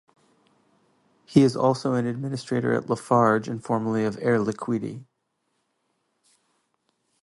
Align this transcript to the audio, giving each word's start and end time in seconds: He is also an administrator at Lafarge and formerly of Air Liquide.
He 1.25 1.43
is 1.43 1.55
also 1.55 1.93
an 1.93 2.07
administrator 2.07 2.73
at 2.73 2.89
Lafarge 2.89 3.47
and 3.47 3.63
formerly 3.63 4.03
of 4.03 4.17
Air 4.19 4.39
Liquide. 4.39 5.05